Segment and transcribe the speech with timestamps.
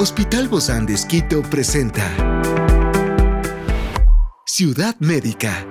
[0.00, 2.04] Hospital Bozán de Esquito presenta
[4.46, 5.66] Ciudad Médica.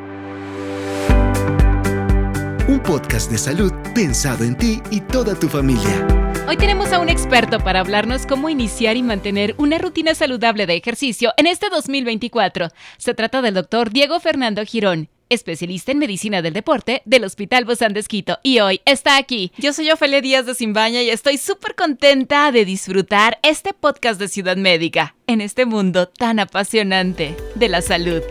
[2.68, 6.06] Un podcast de salud pensado en ti y toda tu familia.
[6.46, 10.76] Hoy tenemos a un experto para hablarnos cómo iniciar y mantener una rutina saludable de
[10.76, 12.68] ejercicio en este 2024.
[12.98, 17.94] Se trata del doctor Diego Fernando Girón especialista en medicina del deporte del Hospital Bozán
[17.94, 18.40] de Esquito.
[18.44, 19.52] Y hoy está aquí.
[19.58, 24.28] Yo soy Ofelia Díaz de Simbaña y estoy súper contenta de disfrutar este podcast de
[24.28, 28.22] Ciudad Médica en este mundo tan apasionante de la salud.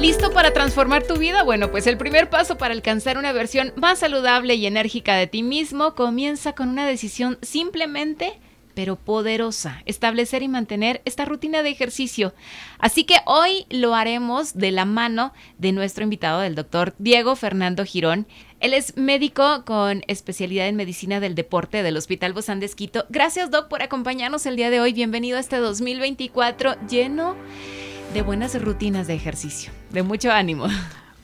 [0.00, 1.42] ¿Listo para transformar tu vida?
[1.42, 5.42] Bueno, pues el primer paso para alcanzar una versión más saludable y enérgica de ti
[5.42, 8.38] mismo comienza con una decisión simplemente
[8.76, 12.34] pero poderosa, establecer y mantener esta rutina de ejercicio.
[12.78, 17.86] Así que hoy lo haremos de la mano de nuestro invitado, del doctor Diego Fernando
[17.86, 18.26] Girón.
[18.60, 22.70] Él es médico con especialidad en medicina del deporte del Hospital Bozán de.
[23.08, 24.92] Gracias, Doc, por acompañarnos el día de hoy.
[24.92, 27.34] Bienvenido a este 2024 lleno
[28.12, 30.66] de buenas rutinas de ejercicio, de mucho ánimo.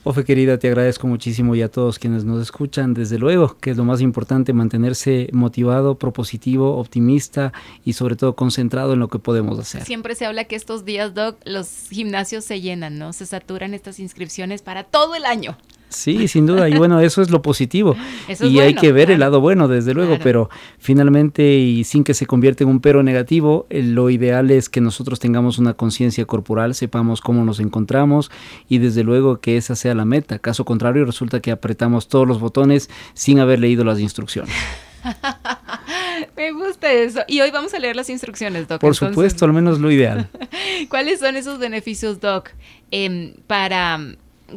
[0.05, 3.77] Ofe querida, te agradezco muchísimo y a todos quienes nos escuchan, desde luego, que es
[3.77, 7.53] lo más importante, mantenerse motivado, propositivo, optimista
[7.85, 9.85] y sobre todo concentrado en lo que podemos hacer.
[9.85, 13.13] Siempre se habla que estos días, Doc, los gimnasios se llenan, ¿no?
[13.13, 15.57] Se saturan estas inscripciones para todo el año.
[15.93, 16.69] Sí, sin duda.
[16.69, 17.97] Y bueno, eso es lo positivo.
[18.41, 22.27] y hay que ver el lado bueno, desde luego, pero finalmente y sin que se
[22.27, 26.75] convierta en un pero negativo, eh, lo ideal es que nosotros tengamos una conciencia corporal,
[26.75, 28.31] sepamos cómo nos encontramos
[28.69, 30.39] y desde luego que esa sea la meta.
[30.39, 34.55] Caso contrario, resulta que apretamos todos los botones sin haber leído las instrucciones.
[36.37, 37.21] Me gusta eso.
[37.27, 38.81] Y hoy vamos a leer las instrucciones, Doc.
[38.81, 40.29] Por supuesto, al menos lo ideal.
[40.89, 42.51] ¿Cuáles son esos beneficios, Doc,
[42.91, 43.99] em, para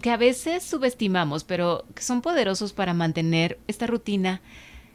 [0.01, 4.41] que a veces subestimamos, pero que son poderosos para mantener esta rutina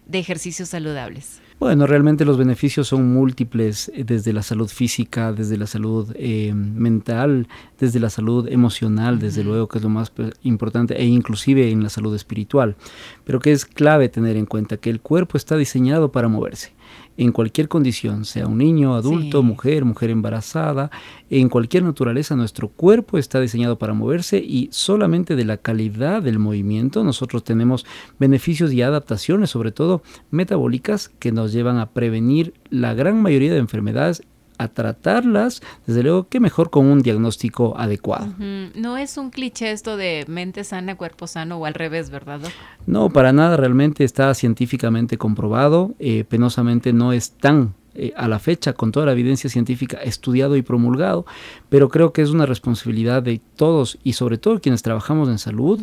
[0.07, 1.41] de ejercicios saludables?
[1.61, 6.55] Bueno, realmente los beneficios son múltiples eh, desde la salud física, desde la salud eh,
[6.55, 10.11] mental, desde la salud emocional, desde luego que es lo más
[10.43, 12.77] importante, e inclusive en la salud espiritual.
[13.25, 16.73] Pero que es clave tener en cuenta que el cuerpo está diseñado para moverse
[17.17, 20.91] en cualquier condición, sea un niño, adulto, mujer, mujer embarazada,
[21.29, 26.39] en cualquier naturaleza, nuestro cuerpo está diseñado para moverse y solamente de la calidad del
[26.39, 27.85] movimiento nosotros tenemos
[28.19, 33.59] beneficios y adaptaciones, sobre todo metabólicas, que nos llevan a prevenir la gran mayoría de
[33.59, 34.23] enfermedades
[34.61, 38.35] a tratarlas, desde luego que mejor con un diagnóstico adecuado.
[38.75, 42.41] No es un cliché esto de mente sana, cuerpo sano o al revés, ¿verdad?
[42.87, 48.39] No, para nada, realmente está científicamente comprobado, eh, penosamente no es tan eh, a la
[48.39, 51.27] fecha con toda la evidencia científica estudiado y promulgado,
[51.69, 55.81] pero creo que es una responsabilidad de todos y sobre todo quienes trabajamos en salud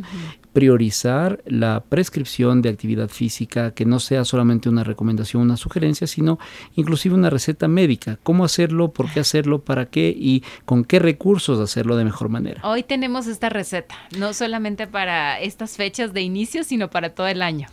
[0.57, 6.39] priorizar la prescripción de actividad física que no sea solamente una recomendación, una sugerencia, sino
[6.75, 11.59] inclusive una receta médica, cómo hacerlo, por qué hacerlo, para qué y con qué recursos
[11.59, 12.61] hacerlo de mejor manera.
[12.63, 17.43] Hoy tenemos esta receta, no solamente para estas fechas de inicio, sino para todo el
[17.43, 17.67] año.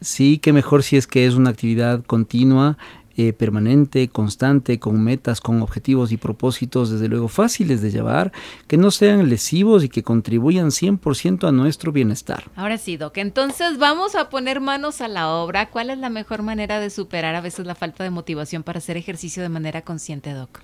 [0.00, 2.78] Sí, que mejor si es que es una actividad continua,
[3.16, 8.32] eh, permanente, constante, con metas, con objetivos y propósitos, desde luego fáciles de llevar,
[8.66, 12.44] que no sean lesivos y que contribuyan 100% a nuestro bienestar.
[12.56, 15.70] Ahora sí, Doc, entonces vamos a poner manos a la obra.
[15.70, 18.96] ¿Cuál es la mejor manera de superar a veces la falta de motivación para hacer
[18.96, 20.60] ejercicio de manera consciente, Doc?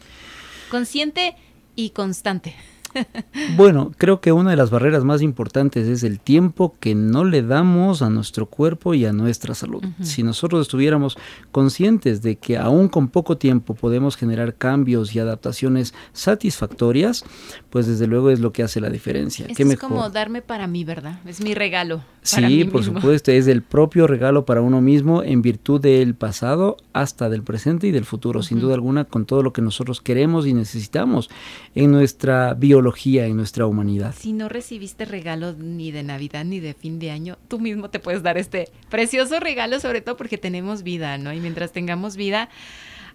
[0.71, 1.37] Consciente
[1.75, 2.55] y constante.
[3.57, 7.43] Bueno, creo que una de las barreras más importantes es el tiempo que no le
[7.43, 9.83] damos a nuestro cuerpo y a nuestra salud.
[10.03, 11.17] Si nosotros estuviéramos
[11.53, 17.25] conscientes de que aún con poco tiempo podemos generar cambios y adaptaciones satisfactorias,
[17.71, 19.47] pues desde luego es lo que hace la diferencia.
[19.49, 21.21] es como darme para mí, ¿verdad?
[21.27, 22.03] Es mi regalo.
[22.23, 27.29] sí, por supuesto, es el propio regalo para uno mismo en virtud del pasado hasta
[27.29, 30.55] del presente y del futuro, sin duda alguna, con todo lo que nosotros queremos y
[30.55, 31.31] necesitamos
[31.75, 34.15] en nuestra biología en nuestra humanidad.
[34.17, 37.99] Si no recibiste regalo ni de Navidad ni de fin de año, tú mismo te
[37.99, 41.33] puedes dar este precioso regalo, sobre todo porque tenemos vida, ¿no?
[41.33, 42.49] Y mientras tengamos vida,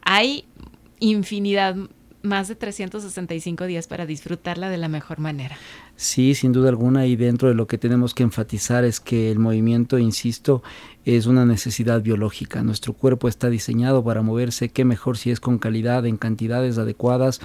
[0.02, 0.46] hay
[1.00, 1.76] infinidad,
[2.24, 5.58] más de 365 días para disfrutarla de la mejor manera.
[5.96, 9.40] Sí, sin duda alguna, y dentro de lo que tenemos que enfatizar es que el
[9.40, 10.64] movimiento, insisto,
[11.06, 12.64] es una necesidad biológica.
[12.64, 17.42] Nuestro cuerpo está diseñado para moverse, qué mejor si es con calidad, en cantidades adecuadas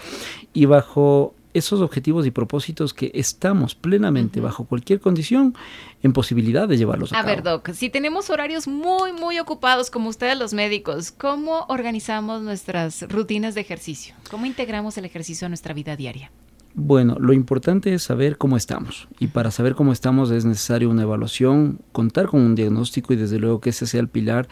[0.52, 5.54] y bajo esos objetivos y propósitos que estamos plenamente bajo cualquier condición
[6.02, 7.30] en posibilidad de llevarlos a, a cabo.
[7.30, 12.42] A ver, Doc, si tenemos horarios muy, muy ocupados como ustedes los médicos, ¿cómo organizamos
[12.42, 14.14] nuestras rutinas de ejercicio?
[14.30, 16.30] ¿Cómo integramos el ejercicio a nuestra vida diaria?
[16.78, 21.04] Bueno, lo importante es saber cómo estamos y para saber cómo estamos es necesario una
[21.04, 24.46] evaluación, contar con un diagnóstico y desde luego que ese sea el pilar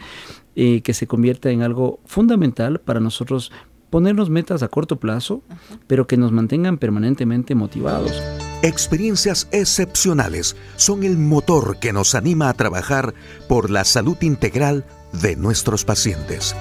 [0.55, 3.51] eh, que se convierta en algo fundamental para nosotros
[3.89, 5.41] ponernos metas a corto plazo,
[5.87, 8.21] pero que nos mantengan permanentemente motivados.
[8.61, 13.13] Experiencias excepcionales son el motor que nos anima a trabajar
[13.47, 14.85] por la salud integral
[15.21, 16.55] de nuestros pacientes.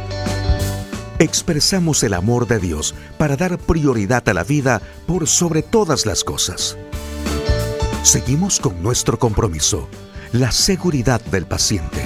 [1.18, 6.24] Expresamos el amor de Dios para dar prioridad a la vida por sobre todas las
[6.24, 6.76] cosas.
[8.02, 9.88] Seguimos con nuestro compromiso,
[10.32, 12.02] la seguridad del paciente.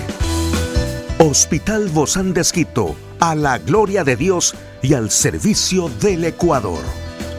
[1.19, 6.81] Hospital Bozán de Esquito, a la gloria de Dios y al servicio del Ecuador.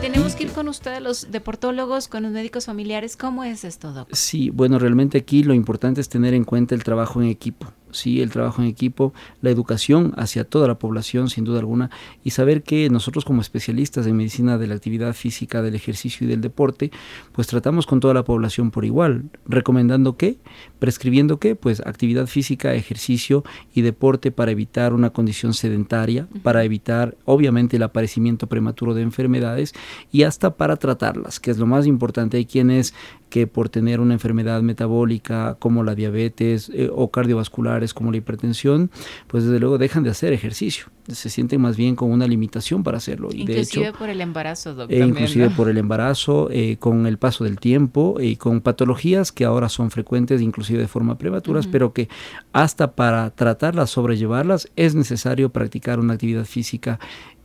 [0.02, 3.18] Tenemos que ir con ustedes, los deportólogos, con los médicos familiares.
[3.18, 4.16] ¿Cómo es esto, doctor?
[4.16, 8.22] Sí, bueno, realmente aquí lo importante es tener en cuenta el trabajo en equipo sí,
[8.22, 11.90] el trabajo en equipo, la educación hacia toda la población, sin duda alguna,
[12.24, 16.30] y saber que nosotros como especialistas en medicina de la actividad física, del ejercicio y
[16.30, 16.92] del deporte,
[17.32, 20.38] pues tratamos con toda la población por igual, recomendando qué,
[20.80, 23.44] prescribiendo qué, pues actividad física, ejercicio
[23.74, 29.74] y deporte para evitar una condición sedentaria, para evitar obviamente el aparecimiento prematuro de enfermedades
[30.12, 32.38] y hasta para tratarlas, que es lo más importante.
[32.38, 32.94] Hay quienes
[33.30, 38.92] que por tener una enfermedad metabólica como la diabetes eh, o cardiovasculares como la hipertensión,
[39.28, 40.88] pues desde luego dejan de hacer ejercicio.
[41.08, 43.30] Se sienten más bien con una limitación para hacerlo.
[43.32, 44.96] Y inclusive por el embarazo, doctor.
[44.96, 49.46] Eh, inclusive por el embarazo, eh, con el paso del tiempo y con patologías que
[49.46, 52.10] ahora son frecuentes, inclusive de forma prematuras, pero que
[52.54, 57.00] hasta para tratarlas, sobrellevarlas, es necesario practicar una actividad física.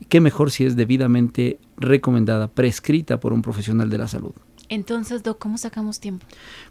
[0.08, 4.32] Qué mejor si es debidamente recomendada, prescrita por un profesional de la salud.
[4.69, 6.26] Entonces, Doc, ¿cómo sacamos tiempo?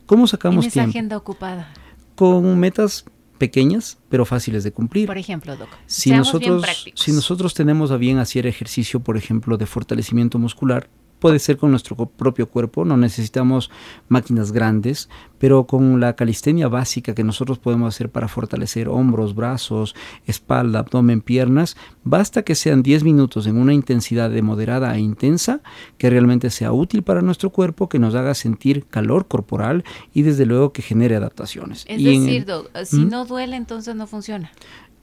[0.06, 1.72] ¿Cómo sacamos en esa agenda ocupada?
[2.16, 3.06] Con metas
[3.38, 5.08] pequeñas pero fáciles de cumplir.
[5.08, 6.64] Por ejemplo, Doc, si nosotros
[6.96, 10.90] si nosotros tenemos a bien hacer ejercicio, por ejemplo, de fortalecimiento muscular,
[11.24, 13.72] puede ser con nuestro propio cuerpo, no necesitamos
[14.10, 15.08] máquinas grandes,
[15.40, 21.22] pero con la calistenia básica que nosotros podemos hacer para fortalecer hombros, brazos, espalda, abdomen,
[21.22, 25.62] piernas, basta que sean 10 minutos en una intensidad de moderada e intensa,
[25.98, 30.46] que realmente sea útil para nuestro cuerpo, que nos haga sentir calor corporal y desde
[30.46, 31.86] luego que genere adaptaciones.
[31.88, 32.46] Es decir,
[32.84, 33.10] si ¿Mm?
[33.10, 34.52] no duele, entonces no funciona.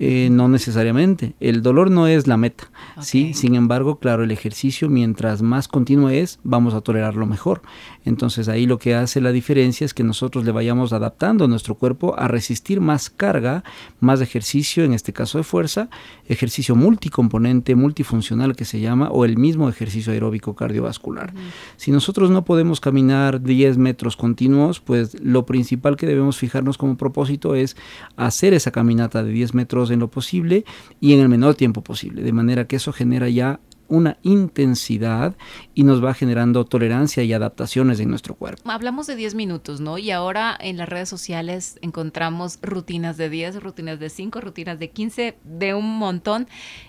[0.02, 1.35] Eh, no necesariamente.
[1.41, 2.70] El dolor no es la meta.
[3.02, 3.35] ¿sí?
[3.35, 7.61] Sin embargo, claro, el ejercicio, mientras más continuo es, vamos a tolerarlo mejor.
[8.06, 11.75] Entonces ahí lo que hace la diferencia es que nosotros le vayamos adaptando a nuestro
[11.75, 13.62] cuerpo a resistir más carga,
[14.00, 15.91] más ejercicio, en este caso de fuerza,
[16.26, 21.35] ejercicio multicomponente, multifuncional que se llama, o el mismo ejercicio aeróbico cardiovascular.
[21.76, 26.97] Si nosotros no podemos caminar 10 metros continuos, pues lo principal que debemos fijarnos como
[26.97, 27.76] propósito es
[28.17, 30.65] hacer esa caminata de 10 metros en lo posible
[31.01, 33.61] y en el menor tiempo posible, de manera que eso genera ya
[33.91, 35.37] una intensidad
[35.75, 38.63] y nos va generando tolerancia y adaptaciones en nuestro cuerpo.
[38.71, 39.99] Hablamos de 10 minutos, ¿no?
[39.99, 44.91] Y ahora en las redes sociales encontramos rutinas de 10, rutinas de 5, rutinas de
[44.91, 46.47] 15, de un montón,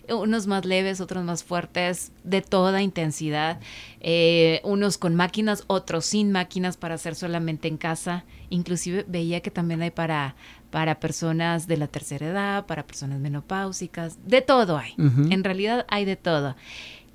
[0.08, 3.60] unos más leves, otros más fuertes, de toda intensidad,
[4.00, 8.26] eh, unos con máquinas, otros sin máquinas para hacer solamente en casa.
[8.50, 10.36] Inclusive veía que también hay para
[10.72, 14.96] para personas de la tercera edad, para personas menopáusicas, de todo hay.
[14.98, 16.56] En realidad hay de todo.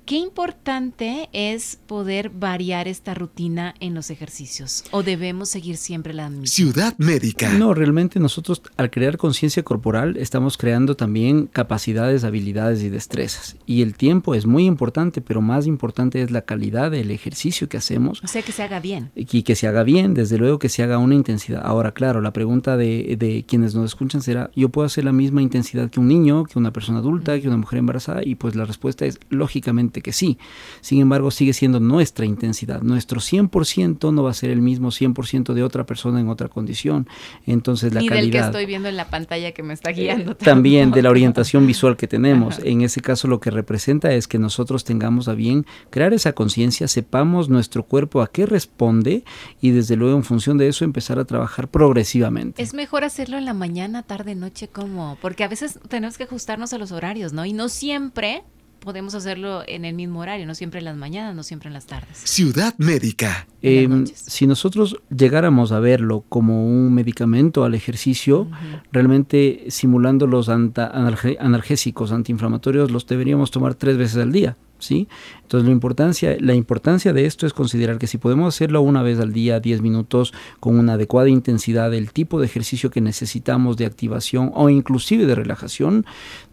[0.07, 6.29] Qué importante es poder variar esta rutina en los ejercicios o debemos seguir siempre la
[6.29, 6.45] misma.
[6.45, 7.51] Ciudad médica.
[7.51, 13.57] No, realmente nosotros al crear conciencia corporal estamos creando también capacidades, habilidades y destrezas.
[13.65, 17.75] Y el tiempo es muy importante, pero más importante es la calidad del ejercicio que
[17.75, 18.23] hacemos.
[18.23, 19.11] O sea, que se haga bien.
[19.13, 21.63] Y que se haga bien, desde luego que se haga una intensidad.
[21.65, 25.41] Ahora, claro, la pregunta de, de quienes nos escuchan será, ¿yo puedo hacer la misma
[25.41, 28.21] intensidad que un niño, que una persona adulta, que una mujer embarazada?
[28.23, 30.37] Y pues la respuesta es lógicamente que sí.
[30.81, 32.81] Sin embargo, sigue siendo nuestra intensidad.
[32.81, 37.07] Nuestro 100% no va a ser el mismo 100% de otra persona en otra condición.
[37.45, 38.23] Entonces, la Ni calidad.
[38.23, 40.35] del que estoy viendo en la pantalla que me está guiando.
[40.37, 42.59] también de la orientación visual que tenemos.
[42.63, 46.87] En ese caso, lo que representa es que nosotros tengamos a bien crear esa conciencia,
[46.87, 49.23] sepamos nuestro cuerpo a qué responde
[49.61, 52.61] y desde luego en función de eso empezar a trabajar progresivamente.
[52.61, 56.73] Es mejor hacerlo en la mañana, tarde, noche, como, porque a veces tenemos que ajustarnos
[56.73, 57.45] a los horarios, ¿no?
[57.45, 58.43] Y no siempre
[58.79, 61.85] podemos hacerlo en el mismo horario, no siempre en las mañanas, no siempre en las
[61.85, 62.17] tardes.
[62.17, 63.47] Ciudad médica.
[63.61, 68.47] Em, si nosotros llegáramos a verlo como un medicamento al ejercicio,
[68.91, 74.57] realmente simulando los analgésicos antiinflamatorios, los deberíamos tomar tres veces al día.
[74.79, 75.07] ¿Sí?
[75.43, 79.19] Entonces la importancia, la importancia de esto es considerar que si podemos hacerlo una vez
[79.19, 83.85] al día, 10 minutos, con una adecuada intensidad, el tipo de ejercicio que necesitamos de
[83.85, 86.05] activación o inclusive de relajación,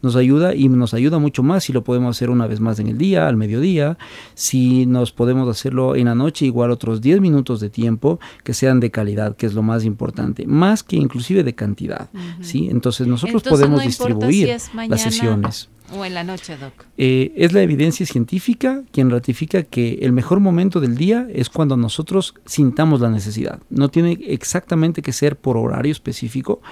[0.03, 2.87] nos ayuda y nos ayuda mucho más si lo podemos hacer una vez más en
[2.87, 3.99] el día, al mediodía,
[4.35, 8.81] si nos podemos hacerlo en la noche, igual otros 10 minutos de tiempo que sean
[8.81, 12.69] de calidad, que es lo más importante, más que inclusive de cantidad, ¿sí?
[12.71, 14.57] Entonces nosotros podemos distribuir
[14.89, 16.73] las sesiones O en la noche, Doc.
[16.97, 21.77] Eh, es la evidencia científica quien ratifica que el mejor momento del día es cuando
[21.77, 23.61] nosotros sintamos la necesidad.
[23.69, 26.63] No tiene exactamente que ser por horario específico.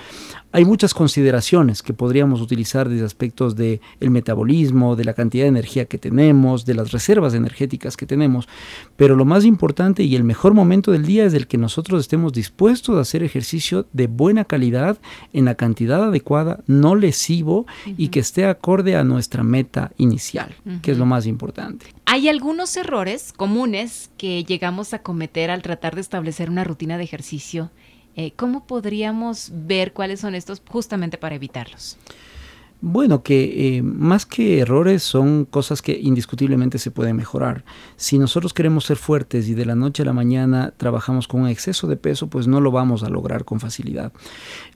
[0.54, 5.48] Hay muchas consideraciones que podríamos utilizar desde aspectos del el metabolismo, de la cantidad de
[5.48, 8.48] energía que tenemos, de las reservas energéticas que tenemos,
[8.96, 12.34] pero lo más importante y el mejor momento del día es el que nosotros estemos
[12.34, 14.98] dispuestos a hacer ejercicio de buena calidad,
[15.32, 17.66] en la cantidad adecuada, no lesivo
[17.96, 21.86] y que esté acorde a nuestra meta inicial, que es lo más importante.
[22.04, 27.04] Hay algunos errores comunes que llegamos a cometer al tratar de establecer una rutina de
[27.04, 27.70] ejercicio
[28.14, 31.96] eh, ¿Cómo podríamos ver cuáles son estos justamente para evitarlos?
[32.84, 37.64] Bueno, que eh, más que errores son cosas que indiscutiblemente se pueden mejorar.
[37.94, 41.48] Si nosotros queremos ser fuertes y de la noche a la mañana trabajamos con un
[41.48, 44.12] exceso de peso, pues no lo vamos a lograr con facilidad.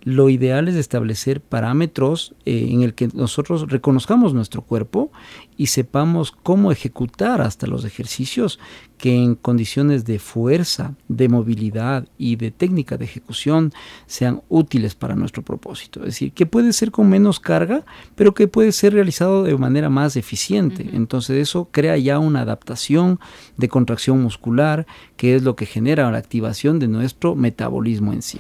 [0.05, 5.11] Lo ideal es establecer parámetros eh, en el que nosotros reconozcamos nuestro cuerpo
[5.57, 8.61] y sepamos cómo ejecutar hasta los ejercicios
[8.99, 13.73] que en condiciones de fuerza, de movilidad y de técnica de ejecución
[14.07, 16.01] sean útiles para nuestro propósito.
[16.01, 17.85] Es decir, que puede ser con menos carga,
[18.15, 20.89] pero que puede ser realizado de manera más eficiente.
[20.93, 23.21] Entonces eso crea ya una adaptación
[23.57, 24.87] de contracción muscular,
[25.17, 28.39] que es lo que genera la activación de nuestro metabolismo en sí.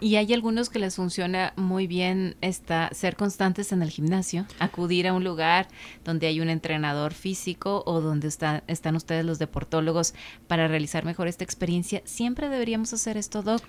[0.00, 5.06] Y hay algunos que les funciona muy bien esta, ser constantes en el gimnasio, acudir
[5.06, 5.68] a un lugar
[6.04, 10.14] donde hay un entrenador físico o donde están ustedes los deportólogos
[10.46, 12.02] para realizar mejor esta experiencia.
[12.04, 13.62] ¿Siempre deberíamos hacer esto, Doc?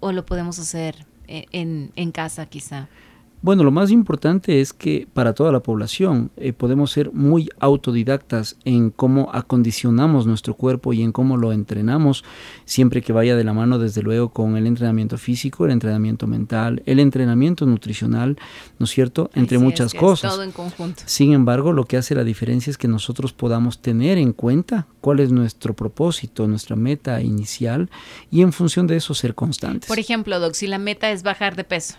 [0.00, 2.88] ¿O lo podemos hacer eh, en, en casa quizá?
[3.40, 8.56] Bueno, lo más importante es que para toda la población eh, podemos ser muy autodidactas
[8.64, 12.24] en cómo acondicionamos nuestro cuerpo y en cómo lo entrenamos,
[12.64, 16.82] siempre que vaya de la mano, desde luego, con el entrenamiento físico, el entrenamiento mental,
[16.84, 18.36] el entrenamiento nutricional,
[18.80, 19.30] ¿no es cierto?
[19.34, 20.32] Entre muchas cosas.
[20.32, 21.04] todo en conjunto.
[21.06, 25.20] Sin embargo, lo que hace la diferencia es que nosotros podamos tener en cuenta cuál
[25.20, 27.88] es nuestro propósito, nuestra meta inicial
[28.32, 29.86] y en función de eso ser constantes.
[29.86, 31.94] Por ejemplo, Doc, si la meta es bajar de peso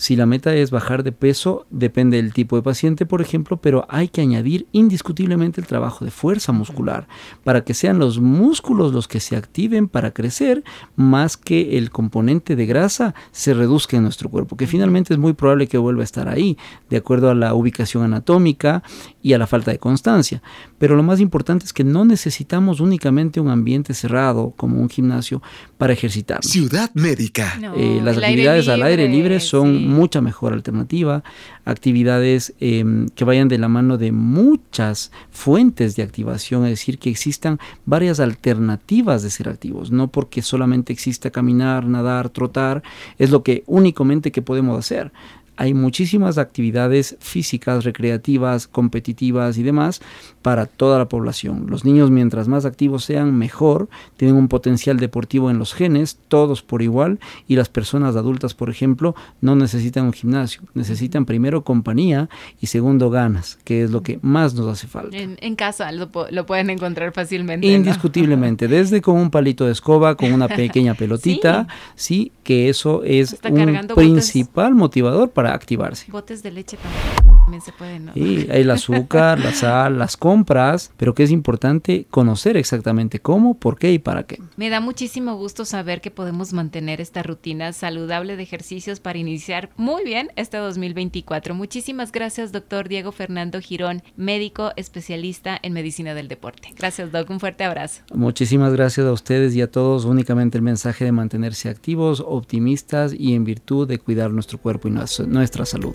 [0.00, 3.84] si la meta es bajar de peso, depende del tipo de paciente, por ejemplo, pero
[3.90, 7.06] hay que añadir indiscutiblemente el trabajo de fuerza muscular
[7.44, 10.64] para que sean los músculos los que se activen para crecer
[10.96, 15.34] más que el componente de grasa se reduzca en nuestro cuerpo, que finalmente es muy
[15.34, 16.56] probable que vuelva a estar ahí,
[16.88, 18.82] de acuerdo a la ubicación anatómica
[19.20, 20.40] y a la falta de constancia.
[20.78, 25.42] Pero lo más importante es que no necesitamos únicamente un ambiente cerrado como un gimnasio
[25.76, 26.42] para ejercitar.
[26.42, 27.60] Ciudad médica.
[27.76, 31.22] Eh, las actividades al aire libre son mucha mejor alternativa,
[31.64, 37.10] actividades em, que vayan de la mano de muchas fuentes de activación, es decir, que
[37.10, 42.82] existan varias alternativas de ser activos, no porque solamente exista caminar, nadar, trotar,
[43.18, 45.12] es lo que únicamente que podemos hacer.
[45.60, 50.00] Hay muchísimas actividades físicas, recreativas, competitivas y demás
[50.42, 51.66] para toda la población.
[51.68, 56.62] Los niños mientras más activos sean, mejor, tienen un potencial deportivo en los genes, todos
[56.62, 62.28] por igual, y las personas adultas, por ejemplo, no necesitan un gimnasio, necesitan primero compañía
[62.60, 65.16] y segundo ganas, que es lo que más nos hace falta.
[65.16, 67.66] En, casa lo, pueden encontrar fácilmente.
[67.66, 73.38] Indiscutiblemente, desde con un palito de escoba, con una pequeña pelotita, sí, que eso es
[73.44, 76.10] un principal motivador para activarse.
[76.10, 78.12] Botes de leche también se pueden, ¿no?
[78.12, 83.54] Sí, hay el azúcar, la sal, las compras, pero que es importante conocer exactamente cómo,
[83.54, 84.40] por qué y para qué.
[84.56, 89.70] Me da muchísimo gusto saber que podemos mantener esta rutina saludable de ejercicios para iniciar
[89.76, 91.54] muy bien este 2024.
[91.54, 96.68] Muchísimas gracias, doctor Diego Fernando Girón, médico especialista en medicina del deporte.
[96.76, 97.30] Gracias, doc.
[97.30, 98.02] Un fuerte abrazo.
[98.12, 100.04] Muchísimas gracias a ustedes y a todos.
[100.04, 104.90] Únicamente el mensaje de mantenerse activos, optimistas y en virtud de cuidar nuestro cuerpo y
[104.90, 105.94] nuestra salud.